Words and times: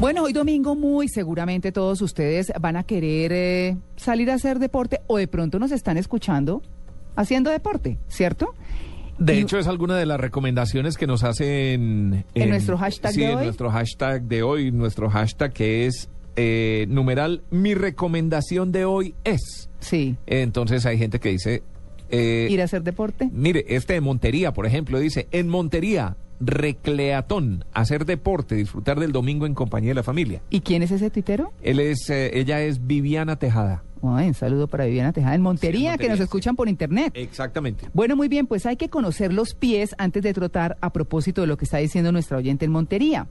Bueno, 0.00 0.22
hoy 0.22 0.32
domingo 0.32 0.74
muy 0.74 1.08
seguramente 1.08 1.72
todos 1.72 2.00
ustedes 2.00 2.50
van 2.58 2.76
a 2.76 2.84
querer 2.84 3.32
eh, 3.32 3.76
salir 3.96 4.30
a 4.30 4.34
hacer 4.34 4.58
deporte 4.58 5.00
o 5.06 5.18
de 5.18 5.28
pronto 5.28 5.58
nos 5.58 5.72
están 5.72 5.98
escuchando 5.98 6.62
haciendo 7.16 7.50
deporte, 7.50 7.98
¿cierto? 8.08 8.54
De 9.18 9.34
Y- 9.36 9.40
hecho, 9.40 9.58
es 9.58 9.66
alguna 9.66 9.96
de 9.98 10.06
las 10.06 10.18
recomendaciones 10.18 10.96
que 10.96 11.06
nos 11.06 11.22
hacen 11.22 12.24
¿En 12.34 12.48
nuestro 12.48 12.78
hashtag 12.78 13.12
sí, 13.12 13.20
de 13.20 13.30
en 13.32 13.38
hoy? 13.38 13.44
nuestro 13.44 13.70
hashtag 13.70 14.22
de 14.22 14.42
hoy, 14.42 14.72
nuestro 14.72 15.10
hashtag 15.10 15.52
que 15.52 15.86
es 15.86 16.08
eh, 16.36 16.86
numeral 16.88 17.42
mi 17.50 17.74
recomendación 17.74 18.72
de 18.72 18.86
hoy 18.86 19.14
es. 19.24 19.68
Sí, 19.80 20.16
Entonces 20.26 20.86
hay 20.86 20.96
gente 20.96 21.20
que 21.20 21.28
dice, 21.30 21.62
eh, 22.08 22.46
ir 22.50 22.62
a 22.62 22.64
hacer 22.64 22.82
deporte. 22.82 23.28
mire, 23.34 23.66
este 23.68 23.92
de 23.94 24.00
Montería, 24.00 24.52
por 24.54 24.64
ejemplo, 24.64 24.98
dice, 24.98 25.28
en 25.32 25.48
Montería, 25.48 26.16
recleatón, 26.40 27.64
hacer 27.72 28.04
deporte, 28.06 28.54
disfrutar 28.54 28.98
del 28.98 29.12
domingo 29.12 29.46
en 29.46 29.54
compañía 29.54 29.90
de 29.90 29.94
la 29.96 30.02
familia. 30.02 30.42
¿Y 30.50 30.60
quién 30.60 30.82
es 30.82 30.90
ese 30.90 31.10
tuitero? 31.10 31.52
Él 31.62 31.80
es, 31.80 32.08
eh, 32.10 32.30
ella 32.38 32.60
es 32.62 32.86
Viviana 32.86 33.36
Tejada. 33.36 33.82
Ay, 34.02 34.28
un 34.28 34.34
saludo 34.34 34.66
para 34.66 34.86
Viviana 34.86 35.12
Tejada 35.12 35.34
en 35.34 35.42
Montería, 35.42 35.90
Sí, 35.90 35.94
en 35.94 35.98
que 36.00 36.08
nos 36.08 36.20
escuchan 36.20 36.56
por 36.56 36.68
internet. 36.70 37.12
Exactamente. 37.14 37.86
Bueno, 37.92 38.16
muy 38.16 38.28
bien, 38.28 38.46
pues 38.46 38.64
hay 38.64 38.76
que 38.76 38.88
conocer 38.88 39.30
los 39.32 39.54
pies 39.54 39.94
antes 39.98 40.22
de 40.22 40.32
trotar 40.32 40.78
a 40.80 40.90
propósito 40.90 41.42
de 41.42 41.46
lo 41.46 41.58
que 41.58 41.66
está 41.66 41.76
diciendo 41.78 42.10
nuestra 42.10 42.38
oyente 42.38 42.64
en 42.64 42.72
Montería. 42.72 43.26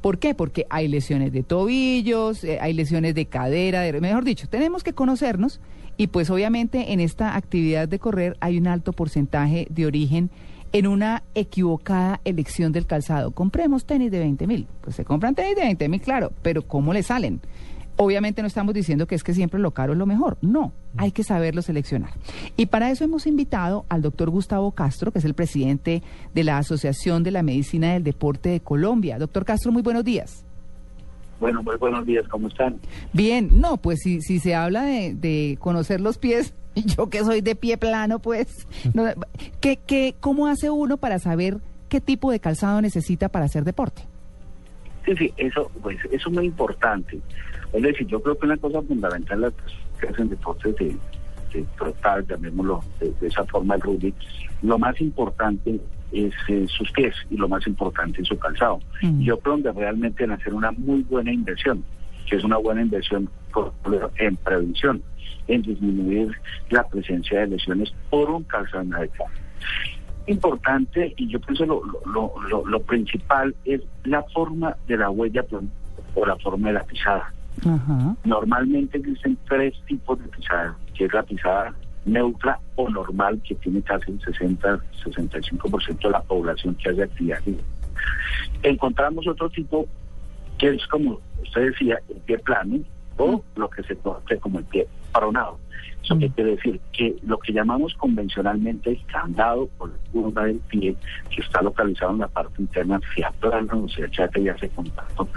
¿Por 0.00 0.18
qué? 0.18 0.34
Porque 0.34 0.66
hay 0.70 0.88
lesiones 0.88 1.30
de 1.32 1.42
tobillos, 1.42 2.42
eh, 2.44 2.58
hay 2.60 2.72
lesiones 2.72 3.14
de 3.14 3.26
cadera, 3.26 3.82
de- 3.82 4.00
mejor 4.00 4.24
dicho, 4.24 4.48
tenemos 4.48 4.82
que 4.82 4.94
conocernos 4.94 5.60
y 5.98 6.06
pues 6.08 6.30
obviamente 6.30 6.92
en 6.92 7.00
esta 7.00 7.36
actividad 7.36 7.86
de 7.86 7.98
correr 7.98 8.36
hay 8.40 8.56
un 8.58 8.66
alto 8.66 8.92
porcentaje 8.92 9.66
de 9.70 9.86
origen 9.86 10.30
en 10.74 10.88
una 10.88 11.22
equivocada 11.36 12.20
elección 12.24 12.72
del 12.72 12.86
calzado. 12.86 13.30
Compremos 13.30 13.86
tenis 13.86 14.10
de 14.10 14.18
20 14.18 14.46
mil. 14.48 14.66
Pues 14.80 14.96
se 14.96 15.04
compran 15.04 15.36
tenis 15.36 15.54
de 15.54 15.62
20 15.62 15.88
mil, 15.88 16.00
claro, 16.00 16.32
pero 16.42 16.62
¿cómo 16.62 16.92
le 16.92 17.04
salen? 17.04 17.40
Obviamente 17.96 18.42
no 18.42 18.48
estamos 18.48 18.74
diciendo 18.74 19.06
que 19.06 19.14
es 19.14 19.22
que 19.22 19.34
siempre 19.34 19.60
lo 19.60 19.70
caro 19.70 19.92
es 19.92 19.98
lo 20.00 20.04
mejor. 20.04 20.36
No, 20.42 20.72
hay 20.96 21.12
que 21.12 21.22
saberlo 21.22 21.62
seleccionar. 21.62 22.10
Y 22.56 22.66
para 22.66 22.90
eso 22.90 23.04
hemos 23.04 23.28
invitado 23.28 23.86
al 23.88 24.02
doctor 24.02 24.30
Gustavo 24.30 24.72
Castro, 24.72 25.12
que 25.12 25.20
es 25.20 25.24
el 25.24 25.34
presidente 25.34 26.02
de 26.34 26.42
la 26.42 26.58
Asociación 26.58 27.22
de 27.22 27.30
la 27.30 27.44
Medicina 27.44 27.92
del 27.92 28.02
Deporte 28.02 28.48
de 28.48 28.58
Colombia. 28.58 29.16
Doctor 29.16 29.44
Castro, 29.44 29.70
muy 29.70 29.82
buenos 29.82 30.02
días. 30.02 30.44
Bueno, 31.38 31.62
muy 31.62 31.76
buenos 31.76 32.04
días, 32.04 32.26
¿cómo 32.28 32.48
están? 32.48 32.80
Bien, 33.12 33.48
no, 33.60 33.76
pues 33.76 34.00
si, 34.02 34.20
si 34.22 34.40
se 34.40 34.56
habla 34.56 34.82
de, 34.82 35.14
de 35.14 35.56
conocer 35.60 36.00
los 36.00 36.18
pies, 36.18 36.52
yo 36.96 37.08
que 37.08 37.20
soy 37.24 37.40
de 37.40 37.54
pie 37.54 37.76
plano, 37.76 38.18
pues, 38.18 38.66
no, 38.94 39.04
¿qué, 39.60 39.78
qué, 39.86 40.14
¿cómo 40.20 40.46
hace 40.46 40.70
uno 40.70 40.96
para 40.96 41.18
saber 41.18 41.58
qué 41.88 42.00
tipo 42.00 42.30
de 42.30 42.40
calzado 42.40 42.80
necesita 42.80 43.28
para 43.28 43.46
hacer 43.46 43.64
deporte? 43.64 44.02
Sí, 45.04 45.14
sí, 45.16 45.34
eso, 45.36 45.70
pues, 45.82 45.98
eso 46.10 46.28
es 46.28 46.34
muy 46.34 46.46
importante. 46.46 47.20
Es 47.72 47.82
decir, 47.82 48.06
yo 48.06 48.22
creo 48.22 48.38
que 48.38 48.46
una 48.46 48.56
cosa 48.56 48.80
fundamental 48.82 49.40
las 49.40 49.52
personas 49.52 49.84
que 50.00 50.08
hacen 50.08 50.28
deportes 50.28 50.76
de, 50.76 50.96
de 51.52 51.66
trotar, 51.76 52.26
llamémoslo 52.26 52.82
de, 53.00 53.12
de 53.20 53.26
esa 53.26 53.44
forma 53.44 53.74
el 53.74 53.80
rugby, 53.80 54.14
lo 54.62 54.78
más 54.78 54.98
importante 55.00 55.80
es 56.12 56.32
eh, 56.48 56.66
sus 56.68 56.90
pies 56.92 57.14
y 57.30 57.36
lo 57.36 57.48
más 57.48 57.66
importante 57.66 58.22
es 58.22 58.28
su 58.28 58.38
calzado. 58.38 58.80
Mm. 59.02 59.20
Yo 59.22 59.38
creo 59.38 59.62
que 59.62 59.72
realmente 59.72 60.24
en 60.24 60.32
hacer 60.32 60.54
una 60.54 60.72
muy 60.72 61.02
buena 61.02 61.32
inversión, 61.32 61.84
que 62.28 62.36
es 62.36 62.44
una 62.44 62.56
buena 62.56 62.82
inversión 62.82 63.28
en 64.16 64.36
prevención, 64.36 65.02
en 65.46 65.62
disminuir 65.62 66.32
la 66.70 66.82
presencia 66.84 67.40
de 67.40 67.48
lesiones 67.48 67.92
por 68.10 68.30
un 68.30 68.42
calzado. 68.44 68.84
Importante, 70.26 71.12
y 71.16 71.28
yo 71.28 71.38
pienso 71.40 71.66
lo, 71.66 71.82
lo, 72.06 72.32
lo, 72.48 72.66
lo 72.66 72.82
principal 72.82 73.54
es 73.64 73.82
la 74.04 74.22
forma 74.34 74.76
de 74.86 74.96
la 74.96 75.10
huella 75.10 75.44
o 76.14 76.26
la 76.26 76.36
forma 76.36 76.68
de 76.68 76.74
la 76.74 76.84
pisada. 76.84 77.32
Normalmente 78.24 78.98
existen 78.98 79.38
tres 79.48 79.74
tipos 79.86 80.18
de 80.18 80.28
pisada, 80.28 80.76
que 80.94 81.04
es 81.04 81.12
la 81.12 81.22
pisada 81.22 81.74
neutra 82.04 82.58
o 82.76 82.88
normal, 82.88 83.40
que 83.46 83.54
tiene 83.56 83.82
casi 83.82 84.10
el 84.10 84.20
60-65% 84.20 86.02
de 86.02 86.10
la 86.10 86.22
población 86.22 86.74
que 86.76 86.90
hace 86.90 87.02
actividad. 87.02 87.40
Encontramos 88.62 89.26
otro 89.26 89.48
tipo 89.50 89.86
que 90.58 90.68
es 90.68 90.86
como 90.86 91.20
usted 91.42 91.70
decía, 91.70 91.98
el 92.08 92.20
pie 92.22 92.38
plano 92.38 92.80
o 93.16 93.42
lo 93.56 93.70
que 93.70 93.82
se 93.84 93.96
conoce 93.96 94.38
como 94.38 94.58
el 94.58 94.64
pie 94.64 94.86
pronado. 95.12 95.58
Eso 96.02 96.18
quiere 96.18 96.56
decir 96.56 96.80
que 96.92 97.16
lo 97.22 97.38
que 97.38 97.52
llamamos 97.52 97.94
convencionalmente 97.94 98.90
el 98.90 99.06
candado 99.06 99.70
o 99.78 99.86
la 99.86 99.94
curva 100.12 100.44
del 100.44 100.58
pie, 100.68 100.94
que 101.30 101.40
está 101.40 101.62
localizado 101.62 102.12
en 102.12 102.18
la 102.18 102.28
parte 102.28 102.60
interna, 102.60 103.00
hacia 103.02 103.30
plano, 103.30 103.84
o 103.84 103.88
sea, 103.88 104.10
chate 104.10 104.42
y 104.42 104.48
hace 104.48 104.68
contacto 104.70 105.28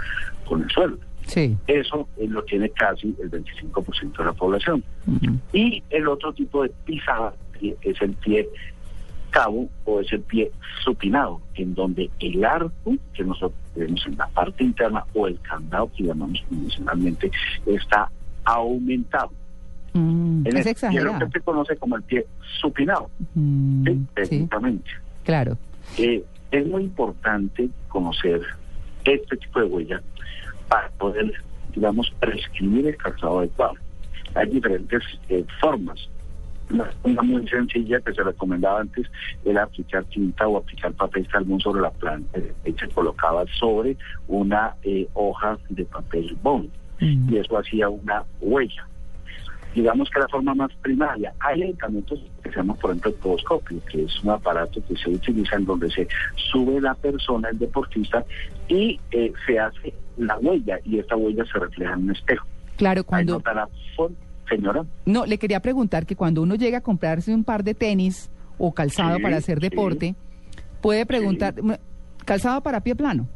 con 0.44 0.62
el 0.62 0.70
suelo. 0.70 0.98
Sí. 1.26 1.56
Eso 1.66 2.08
eh, 2.18 2.26
lo 2.28 2.42
tiene 2.44 2.68
casi 2.70 3.14
el 3.22 3.30
25% 3.30 4.18
de 4.18 4.24
la 4.24 4.32
población. 4.32 4.84
Ujú. 5.06 5.38
Y 5.52 5.82
el 5.90 6.08
otro 6.08 6.32
tipo 6.34 6.62
de 6.62 6.70
pisada 6.84 7.34
es 7.82 8.02
el 8.02 8.12
pie 8.14 8.48
cabo 9.30 9.68
o 9.84 10.00
es 10.00 10.12
el 10.12 10.20
pie 10.22 10.50
supinado, 10.84 11.40
en 11.54 11.74
donde 11.74 12.10
el 12.20 12.44
arco 12.44 12.96
que 13.14 13.24
nosotros 13.24 13.52
tenemos 13.74 14.04
en 14.06 14.16
la 14.16 14.26
parte 14.28 14.64
interna 14.64 15.04
o 15.14 15.26
el 15.26 15.38
candado 15.40 15.90
que 15.96 16.04
llamamos 16.04 16.42
convencionalmente 16.48 17.30
está 17.66 18.10
aumentado. 18.44 19.30
Mm, 19.94 20.46
En 20.46 20.56
es 20.56 20.66
el- 20.66 20.92
y 20.92 20.96
es 20.98 21.04
lo 21.04 21.18
que 21.18 21.26
se 21.32 21.40
conoce 21.40 21.76
como 21.76 21.96
el 21.96 22.02
pie 22.02 22.26
supinado. 22.60 23.10
Mm, 23.34 23.84
¿sí? 23.86 23.92
sí, 23.94 24.06
Técnicamente. 24.14 24.90
claro. 25.24 25.56
Eh, 25.96 26.22
es 26.50 26.66
muy 26.66 26.84
importante 26.84 27.68
conocer 27.88 28.40
este 29.04 29.36
tipo 29.36 29.60
de 29.60 29.66
huella 29.66 30.02
para 30.68 30.88
poder, 30.90 31.32
digamos, 31.74 32.10
prescribir 32.20 32.86
el 32.88 32.96
calzado 32.96 33.38
adecuado. 33.40 33.74
Hay 34.34 34.50
diferentes 34.50 35.02
eh, 35.30 35.44
formas. 35.60 36.08
Una, 36.70 37.22
muy 37.22 37.48
sencilla 37.48 38.00
que 38.00 38.12
se 38.12 38.22
recomendaba 38.22 38.80
antes 38.80 39.06
era 39.44 39.62
aplicar 39.62 40.04
tinta 40.04 40.46
o 40.46 40.58
aplicar 40.58 40.92
papel 40.92 41.26
carbón 41.28 41.60
sobre 41.60 41.80
la 41.80 41.90
planta 41.90 42.38
y 42.64 42.72
se 42.72 42.88
colocaba 42.88 43.44
sobre 43.58 43.96
una 44.26 44.74
eh, 44.82 45.08
hoja 45.14 45.56
de 45.70 45.84
papel 45.86 46.36
bond 46.42 46.70
Mm. 47.00 47.32
y 47.32 47.38
eso 47.38 47.58
hacía 47.58 47.88
una 47.88 48.24
huella. 48.40 48.86
Digamos 49.74 50.08
que 50.10 50.20
la 50.20 50.28
forma 50.28 50.54
más 50.54 50.72
primaria. 50.82 51.32
Hay 51.40 51.60
medicamentos 51.60 52.18
que 52.42 52.50
se 52.50 52.56
llaman, 52.56 52.76
por 52.78 52.90
ejemplo, 52.90 53.10
el 53.10 53.16
podoscopio, 53.18 53.80
que 53.90 54.04
es 54.04 54.24
un 54.24 54.30
aparato 54.30 54.82
que 54.86 54.96
se 54.96 55.10
utiliza 55.10 55.56
en 55.56 55.66
donde 55.66 55.90
se 55.90 56.08
sube 56.50 56.80
la 56.80 56.94
persona, 56.94 57.50
el 57.50 57.58
deportista, 57.58 58.24
y 58.66 58.98
eh, 59.10 59.32
se 59.46 59.58
hace 59.58 59.94
la 60.16 60.38
huella, 60.38 60.80
y 60.84 60.98
esta 60.98 61.16
huella 61.16 61.44
se 61.44 61.58
refleja 61.58 61.92
en 61.92 62.04
un 62.04 62.10
espejo. 62.10 62.46
Claro, 62.76 63.04
cuando... 63.04 63.40
Señora, 64.48 64.84
No, 65.06 65.26
le 65.26 65.38
quería 65.38 65.60
preguntar 65.60 66.06
que 66.06 66.16
cuando 66.16 66.42
uno 66.42 66.54
llega 66.54 66.78
a 66.78 66.80
comprarse 66.80 67.34
un 67.34 67.44
par 67.44 67.62
de 67.64 67.74
tenis 67.74 68.30
o 68.58 68.72
calzado 68.72 69.16
Sí, 69.16 69.22
para 69.22 69.36
hacer 69.36 69.58
sí. 69.60 69.68
deporte, 69.68 70.14
puede 70.80 71.04
preguntar, 71.06 71.54
¿calzado 72.24 72.60
para 72.62 72.80
pie 72.80 72.94
plano? 72.94 73.26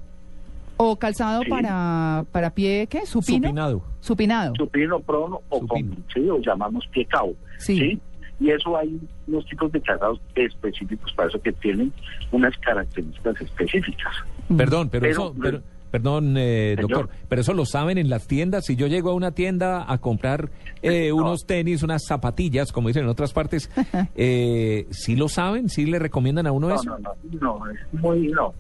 ¿O 0.77 0.97
calzado 0.97 1.43
Sí. 1.43 1.51
para, 1.51 2.25
para 2.33 2.51
pie, 2.51 2.87
qué? 2.89 3.05
¿Supino? 3.07 3.49
Supinado. 3.49 3.83
Supinado. 4.01 4.55
supino, 4.57 5.01
prono 5.01 5.41
o 5.49 5.61
Supino. 5.61 5.95
con, 5.95 6.05
¿sí? 6.13 6.29
o 6.29 6.39
llamamos 6.41 6.87
pie 6.89 7.05
cabo. 7.07 7.35
Sí. 7.59 8.01
Y 8.41 8.51
eso 8.51 8.77
hay 8.77 8.99
unos 9.29 9.47
tipos 9.47 9.71
de 9.71 9.81
calzados 9.81 10.21
específicos 10.35 11.13
para 11.13 11.29
eso 11.29 11.41
que 11.41 11.53
tienen 11.53 11.93
unas 12.33 12.57
características 12.59 13.41
específicas. 13.41 14.13
Mm. 14.49 14.57
Perdón, 14.57 14.89
pero, 14.89 15.03
Pero- 15.03 15.13
eso, 15.13 15.35
pero- 15.41 15.63
perdón, 15.93 16.35
eh, 16.37 16.75
doctor, 16.81 17.09
pero 17.29 17.43
eso 17.43 17.55
lo 17.55 17.65
saben 17.67 17.99
en 17.99 18.11
las 18.11 18.27
tiendas. 18.27 18.65
Si 18.65 18.75
yo 18.75 18.89
llego 18.89 19.11
a 19.11 19.15
una 19.15 19.31
tienda 19.31 19.85
a 19.87 19.99
comprar 19.99 20.51
eh, 20.83 21.09
No. 21.15 21.17
unos 21.17 21.45
tenis, 21.47 21.85
unas 21.85 22.03
zapatillas, 22.05 22.73
como 22.73 22.89
dicen 22.89 23.05
en 23.05 23.11
otras 23.11 23.33
partes, 23.33 23.71
eh, 24.17 24.87
¿sí 24.91 25.15
lo 25.15 25.29
saben? 25.29 25.69
¿Sí 25.69 25.87
le 25.87 26.01
recomiendan 26.01 26.49
a 26.49 26.53
uno 26.53 26.69
No, 26.71 26.75
eso? 26.75 26.85
no, 26.85 26.99
no, 26.99 27.15
no, 27.41 27.71
es 27.71 27.79
muy, 27.93 28.27
no. 28.29 28.53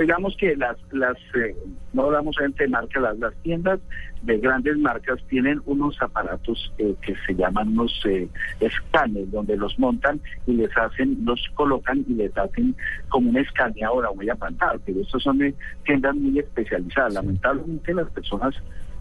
Digamos 0.00 0.36
que 0.36 0.54
las, 0.56 0.76
las 0.92 1.16
eh, 1.34 1.56
no 1.92 2.04
hablamos 2.04 2.36
de 2.58 2.68
marcas, 2.68 3.02
las, 3.02 3.18
las 3.18 3.34
tiendas 3.42 3.80
de 4.22 4.38
grandes 4.38 4.76
marcas 4.78 5.18
tienen 5.28 5.62
unos 5.64 6.00
aparatos 6.02 6.72
eh, 6.78 6.94
que 7.00 7.14
se 7.26 7.34
llaman 7.34 7.68
unos 7.68 8.02
eh, 8.04 8.28
escáneres, 8.60 9.30
donde 9.30 9.56
los 9.56 9.78
montan 9.78 10.20
y 10.46 10.52
les 10.52 10.76
hacen, 10.76 11.18
los 11.24 11.40
colocan 11.54 12.04
y 12.08 12.14
les 12.14 12.36
hacen 12.36 12.76
como 13.08 13.30
un 13.30 13.36
escaneado 13.38 14.02
la 14.02 14.10
huella 14.10 14.34
plantar, 14.34 14.78
pero 14.84 15.00
estos 15.00 15.22
son 15.22 15.38
de 15.38 15.54
tiendas 15.84 16.14
muy 16.14 16.38
especializadas. 16.38 17.14
Lamentablemente 17.14 17.94
las 17.94 18.10
personas 18.10 18.54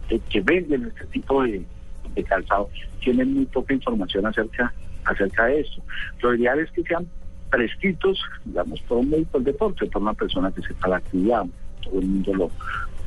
eh, 0.09 0.19
que 0.29 0.41
venden 0.41 0.85
este 0.85 1.05
tipo 1.07 1.43
de, 1.43 1.65
de 2.13 2.23
calzado 2.23 2.69
tienen 3.01 3.33
muy 3.33 3.45
poca 3.47 3.73
información 3.73 4.25
acerca 4.25 4.73
acerca 5.05 5.45
de 5.45 5.59
esto. 5.59 5.83
Lo 6.21 6.33
ideal 6.35 6.59
es 6.59 6.71
que 6.71 6.83
sean 6.83 7.07
prescritos, 7.49 8.19
digamos, 8.45 8.81
por 8.81 8.97
un 8.99 9.09
médico 9.09 9.37
del 9.37 9.45
deporte, 9.45 9.85
por 9.87 10.01
una 10.01 10.13
persona 10.13 10.51
que 10.51 10.61
sepa 10.61 10.87
la 10.89 10.97
actividad. 10.97 11.45
Todo 11.83 11.99
el 11.99 12.05
mundo 12.07 12.33
lo, 12.33 12.51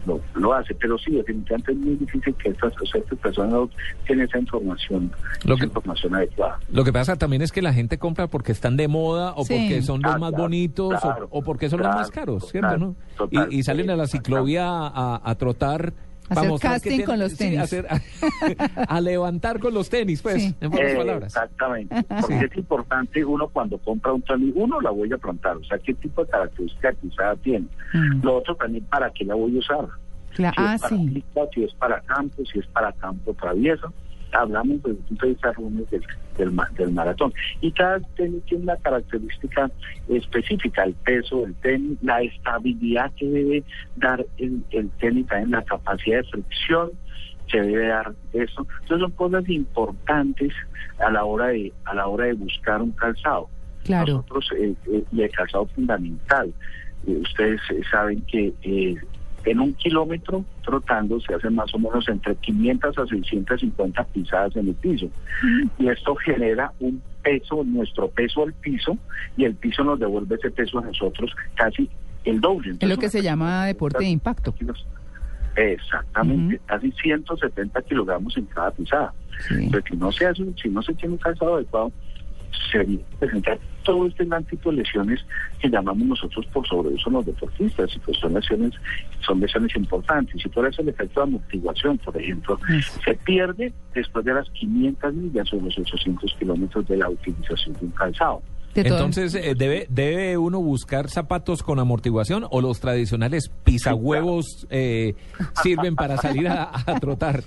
lo, 0.06 0.20
lo 0.40 0.52
hace, 0.54 0.74
pero 0.74 0.96
sí, 0.98 1.10
definitivamente 1.10 1.72
es 1.72 1.78
muy 1.78 1.94
difícil 1.96 2.34
que 2.34 2.50
estas, 2.50 2.72
o 2.80 2.86
sea, 2.86 3.00
estas 3.00 3.18
personas 3.18 3.52
no 3.52 3.70
tienen 4.06 4.26
esa 4.26 4.38
información, 4.38 5.10
Lo 5.44 5.54
esa 5.54 5.60
que- 5.60 5.66
información 5.66 6.14
adecuada. 6.14 6.58
Lo 6.70 6.84
que 6.84 6.92
pasa 6.92 7.16
también 7.16 7.42
es 7.42 7.52
que 7.52 7.60
la 7.60 7.72
gente 7.72 7.98
compra 7.98 8.28
porque 8.28 8.52
están 8.52 8.76
de 8.76 8.88
moda 8.88 9.32
o 9.36 9.44
Sí. 9.44 9.54
porque 9.58 9.82
son 9.82 10.00
los 10.02 10.14
Ah, 10.14 10.18
más 10.18 10.30
claro, 10.30 10.44
bonitos 10.44 10.94
o- 10.94 11.00
claro, 11.00 11.28
o, 11.30 11.42
porque 11.42 11.68
son 11.68 11.80
claro, 11.80 11.94
los 11.94 12.00
más 12.02 12.10
caros, 12.10 12.48
¿cierto? 12.48 12.68
total, 12.68 12.80
¿no? 12.80 12.94
total, 13.16 13.52
y, 13.52 13.56
y 13.58 13.62
salen 13.64 13.90
a 13.90 13.96
la 13.96 14.06
ciclovía 14.06 14.64
a, 14.68 15.20
a 15.22 15.34
trotar. 15.34 15.92
Hacer 16.28 16.50
casting 16.60 17.02
con 17.04 17.18
los 17.18 17.32
sí, 17.32 17.38
tenis. 17.38 17.58
hacer- 17.60 17.86
a, 18.88 19.00
levantar 19.00 19.58
con 19.58 19.74
los 19.74 19.88
tenis, 19.88 20.20
pues, 20.22 20.42
Sí. 20.42 20.54
en 20.60 20.70
pocas 20.70 20.90
Eh, 20.92 20.96
palabras. 20.96 21.34
Exactamente, 21.34 21.94
porque 22.20 22.38
es 22.50 22.56
importante 22.56 23.24
uno 23.24 23.48
cuando 23.48 23.78
compra 23.78 24.12
un 24.12 24.22
tenis, 24.22 24.52
uno 24.56 24.80
la 24.80 24.90
voy 24.90 25.12
a 25.12 25.18
plantar, 25.18 25.56
o 25.56 25.64
sea, 25.64 25.78
qué 25.78 25.94
tipo 25.94 26.24
de 26.24 26.30
característica 26.30 26.92
quizá 26.94 27.34
tiene. 27.42 27.66
Mm. 27.94 28.22
Lo 28.24 28.36
otro 28.36 28.54
también, 28.56 28.84
¿para 28.84 29.10
qué 29.10 29.24
la 29.24 29.34
voy 29.34 29.56
a 29.56 29.58
usar? 29.60 29.86
Cla- 30.36 30.50
si 30.54 30.56
ah, 30.58 30.74
es 30.74 30.80
para 30.82 30.96
sí. 30.96 31.10
pista, 31.14 31.40
si 31.54 31.64
es 31.64 31.74
para 31.74 32.00
campo, 32.02 32.42
si 32.52 32.58
es 32.58 32.66
para 32.68 32.92
campo 32.92 33.34
travieso. 33.34 33.92
Hablamos 34.32 34.82
de 34.82 34.96
vista 35.28 35.52
Rubens, 35.52 35.90
del, 35.90 36.02
del, 36.36 36.56
del 36.76 36.92
maratón. 36.92 37.32
Y 37.60 37.72
cada 37.72 38.00
tenis 38.16 38.42
tiene 38.44 38.64
una 38.64 38.76
característica 38.76 39.70
específica, 40.08 40.84
el 40.84 40.94
peso 40.94 41.42
del 41.42 41.54
tenis, 41.56 41.98
la 42.02 42.22
estabilidad 42.22 43.12
que 43.16 43.26
debe 43.26 43.64
dar 43.96 44.24
el, 44.36 44.62
el 44.70 44.90
tenis, 45.00 45.26
también 45.26 45.50
la 45.52 45.64
capacidad 45.64 46.18
de 46.18 46.28
fricción 46.28 46.90
que 47.48 47.60
debe 47.62 47.88
dar 47.88 48.12
eso. 48.32 48.66
Entonces 48.82 49.00
son 49.00 49.10
cosas 49.12 49.48
importantes 49.48 50.52
a 50.98 51.10
la 51.10 51.24
hora 51.24 51.46
de, 51.46 51.72
a 51.84 51.94
la 51.94 52.06
hora 52.06 52.26
de 52.26 52.34
buscar 52.34 52.82
un 52.82 52.92
calzado. 52.92 53.48
Claro. 53.84 54.16
Nosotros, 54.16 54.50
eh, 54.58 54.74
eh, 54.92 55.04
y 55.12 55.22
el 55.22 55.30
calzado 55.30 55.66
fundamental. 55.66 56.52
Eh, 57.06 57.16
ustedes 57.22 57.60
saben 57.90 58.20
que 58.22 58.52
eh, 58.62 58.96
en 59.44 59.60
un 59.60 59.72
kilómetro 59.74 60.44
trotando 60.62 61.20
se 61.20 61.34
hacen 61.34 61.54
más 61.54 61.72
o 61.74 61.78
menos 61.78 62.08
entre 62.08 62.34
500 62.36 62.98
a 62.98 63.06
650 63.06 64.04
pisadas 64.04 64.56
en 64.56 64.68
el 64.68 64.74
piso. 64.74 65.08
Y 65.78 65.88
esto 65.88 66.14
genera 66.16 66.72
un 66.80 67.00
peso, 67.22 67.62
nuestro 67.64 68.08
peso 68.08 68.42
al 68.44 68.52
piso, 68.54 68.96
y 69.36 69.44
el 69.44 69.54
piso 69.54 69.84
nos 69.84 69.98
devuelve 69.98 70.36
ese 70.36 70.50
peso 70.50 70.78
a 70.78 70.82
nosotros 70.82 71.30
casi 71.54 71.88
el 72.24 72.40
doble. 72.40 72.76
Es 72.78 72.88
lo 72.88 72.96
que 72.96 73.08
se 73.08 73.22
llama 73.22 73.66
deporte 73.66 74.04
de 74.04 74.10
impacto. 74.10 74.52
kilos. 74.52 74.86
Exactamente, 75.56 76.56
Ujú. 76.56 76.64
casi 76.66 76.92
170 76.92 77.82
kilogramos 77.82 78.36
en 78.36 78.44
cada 78.46 78.70
pisada. 78.70 79.12
Sí. 79.48 79.54
Entonces, 79.64 79.84
si 79.90 79.96
no 79.96 80.12
se 80.12 80.26
hace, 80.26 80.44
si 80.62 80.68
no 80.68 80.82
se 80.82 80.94
tiene 80.94 81.14
un 81.14 81.18
calzado 81.18 81.56
adecuado, 81.56 81.92
se 82.70 82.84
presenta 83.18 83.56
todo 83.82 84.06
este 84.06 84.26
tipo 84.50 84.70
de 84.70 84.78
lesiones 84.78 85.24
que 85.60 85.68
llamamos 85.68 86.06
nosotros 86.06 86.44
por 86.46 86.66
sobreuso 86.66 87.08
en 87.08 87.14
los 87.14 87.26
deportistas, 87.26 87.96
y 87.96 87.98
pues 88.00 88.18
son 88.18 88.34
lesiones, 88.34 88.72
son 89.20 89.40
lesiones 89.40 89.74
importantes. 89.76 90.44
Y 90.44 90.48
por 90.48 90.66
eso 90.66 90.82
el 90.82 90.90
efecto 90.90 91.20
de 91.20 91.24
amortiguación, 91.24 91.98
por 91.98 92.16
ejemplo, 92.20 92.58
se 93.04 93.14
pierde 93.14 93.72
después 93.94 94.24
de 94.24 94.34
las 94.34 94.50
500 94.50 95.14
millas 95.14 95.52
o 95.52 95.56
los 95.56 95.78
800 95.78 96.34
kilómetros 96.38 96.86
de 96.86 96.96
la 96.98 97.08
utilización 97.08 97.74
de 97.74 97.86
un 97.86 97.92
calzado. 97.92 98.42
De 98.74 98.82
Entonces, 98.82 99.34
eh, 99.34 99.54
¿debe, 99.56 99.86
¿debe 99.90 100.36
uno 100.38 100.60
buscar 100.60 101.08
zapatos 101.08 101.62
con 101.62 101.78
amortiguación 101.78 102.46
o 102.50 102.60
los 102.60 102.80
tradicionales 102.80 103.50
pisahuevos 103.64 104.66
eh, 104.70 105.14
sirven 105.62 105.96
para 105.96 106.16
salir 106.18 106.48
a, 106.48 106.70
a 106.86 106.94
trotar? 107.00 107.42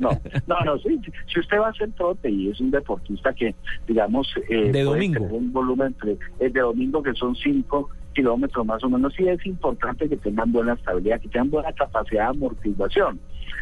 No, 0.00 0.10
no, 0.46 0.60
no, 0.64 0.78
sí, 0.78 0.98
sí. 1.04 1.12
si 1.32 1.40
usted 1.40 1.58
va 1.58 1.66
a 1.66 1.70
hacer 1.70 1.90
trote 1.92 2.30
y 2.30 2.48
es 2.50 2.60
un 2.60 2.70
deportista 2.70 3.32
que, 3.32 3.54
digamos, 3.86 4.26
eh, 4.48 4.72
De 4.72 4.82
domingo. 4.82 5.24
un 5.24 5.52
volumen 5.52 5.88
entre, 5.88 6.12
eh, 6.40 6.50
de 6.50 6.60
domingo 6.60 7.02
que 7.02 7.12
son 7.14 7.34
5 7.36 7.90
kilómetros 8.14 8.66
más 8.66 8.82
o 8.82 8.88
menos, 8.88 9.12
sí 9.14 9.28
es 9.28 9.44
importante 9.46 10.08
que 10.08 10.16
tengan 10.16 10.50
buena 10.50 10.72
estabilidad, 10.74 11.20
que 11.20 11.28
tengan 11.28 11.50
buena 11.50 11.72
capacidad 11.72 12.24
de 12.24 12.30
amortiguación, 12.30 13.20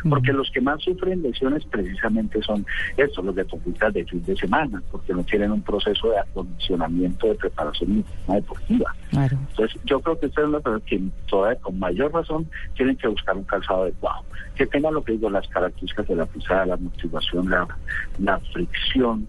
porque 0.08 0.32
los 0.32 0.50
que 0.50 0.60
más 0.60 0.82
sufren 0.82 1.22
lesiones 1.22 1.64
precisamente 1.66 2.40
son 2.42 2.64
estos, 2.96 3.24
los 3.24 3.34
deportistas 3.34 3.92
de 3.94 4.04
fin 4.04 4.24
de 4.24 4.36
semana, 4.36 4.82
porque 4.90 5.12
no 5.12 5.22
tienen 5.24 5.52
un 5.52 5.62
proceso 5.62 6.10
de 6.10 6.18
acondicionamiento 6.18 7.26
de 7.28 7.34
preparación 7.34 8.04
deportiva. 8.28 8.94
Claro. 9.10 9.38
Entonces, 9.50 9.80
yo 9.84 10.00
creo 10.00 10.18
que 10.18 10.26
ustedes 10.26 10.44
son 10.44 10.52
las 10.52 10.62
personas 10.62 10.82
que 10.88 11.00
todavía 11.28 11.60
con 11.60 11.78
mayor 11.78 12.12
razón 12.12 12.48
tienen 12.76 12.96
que 12.96 13.08
buscar 13.08 13.36
un 13.36 13.44
calzado 13.44 13.82
adecuado, 13.82 14.22
que 14.54 14.66
tenga 14.66 14.90
lo 14.90 15.02
que 15.02 15.12
digo, 15.12 15.30
las 15.30 15.46
características 15.48 16.06
de 16.08 16.16
la 16.16 16.26
pisada, 16.26 16.66
la 16.66 16.74
amortiguación, 16.74 17.50
la, 17.50 17.66
la 18.18 18.38
fricción, 18.52 19.26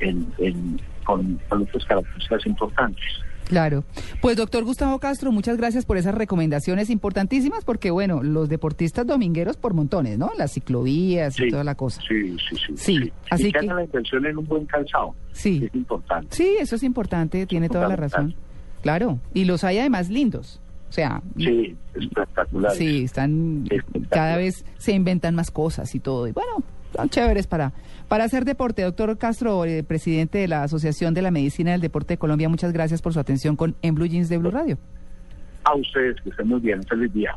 en, 0.00 0.26
en- 0.38 0.80
con, 1.04 1.38
con 1.48 1.62
otras 1.62 1.84
características 1.84 2.46
importantes. 2.46 3.04
Claro. 3.46 3.84
Pues 4.20 4.36
doctor 4.36 4.64
Gustavo 4.64 4.98
Castro, 4.98 5.32
muchas 5.32 5.56
gracias 5.56 5.84
por 5.86 5.96
esas 5.96 6.14
recomendaciones 6.14 6.90
importantísimas, 6.90 7.64
porque 7.64 7.90
bueno, 7.90 8.22
los 8.22 8.48
deportistas 8.48 9.06
domingueros 9.06 9.56
por 9.56 9.72
montones, 9.74 10.18
¿no? 10.18 10.30
Las 10.36 10.52
ciclovías 10.52 11.38
y 11.40 11.48
toda 11.50 11.64
la 11.64 11.74
cosa. 11.74 12.02
Sí, 12.08 12.36
sí, 12.48 12.56
sí. 12.56 12.72
Sí, 12.76 13.12
así 13.30 13.48
y 13.48 13.52
que, 13.52 13.62
la 13.62 13.84
inversión 13.84 14.26
en 14.26 14.38
un 14.38 14.46
buen 14.46 14.66
calzado, 14.66 15.14
Sí. 15.32 15.62
es 15.66 15.74
importante. 15.74 16.28
Sí, 16.34 16.56
eso 16.60 16.76
es 16.76 16.82
importante, 16.82 17.46
tiene 17.46 17.68
toda 17.68 17.88
la 17.88 17.96
razón. 17.96 18.34
Claro, 18.82 19.18
y 19.34 19.44
los 19.44 19.64
hay 19.64 19.78
además 19.78 20.08
lindos. 20.10 20.60
O 20.88 20.92
sea, 20.92 21.20
Sí, 21.36 21.76
espectacular. 21.94 22.72
sí, 22.72 23.02
están 23.04 23.64
Espectacular. 23.70 24.08
cada 24.08 24.36
vez 24.36 24.64
se 24.78 24.92
inventan 24.92 25.34
más 25.34 25.50
cosas 25.50 25.92
y 25.94 26.00
todo. 26.00 26.28
Y 26.28 26.32
bueno, 26.32 26.62
son 26.96 27.08
chéveres 27.08 27.46
para 27.46 27.72
para 28.08 28.24
hacer 28.24 28.44
deporte. 28.44 28.82
Doctor 28.82 29.18
Castro, 29.18 29.64
eh, 29.64 29.82
presidente 29.82 30.38
de 30.38 30.48
la 30.48 30.62
Asociación 30.62 31.14
de 31.14 31.22
la 31.22 31.30
Medicina 31.30 31.72
del 31.72 31.80
Deporte 31.80 32.14
de 32.14 32.18
Colombia, 32.18 32.48
muchas 32.48 32.72
gracias 32.72 33.02
por 33.02 33.12
su 33.12 33.20
atención 33.20 33.56
con 33.56 33.74
En 33.82 33.94
Blue 33.94 34.06
Jeans 34.06 34.28
de 34.28 34.38
Blue 34.38 34.50
Radio. 34.50 34.78
A 35.64 35.74
ustedes, 35.74 36.20
que 36.22 36.30
estén 36.30 36.48
muy 36.48 36.60
bien, 36.60 36.82
feliz 36.84 37.12
día. 37.12 37.36